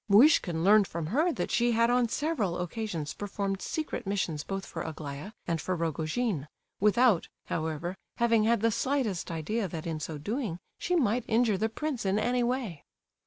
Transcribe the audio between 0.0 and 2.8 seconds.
Muishkin learned from her that she had on several